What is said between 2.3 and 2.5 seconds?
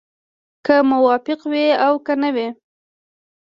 وي.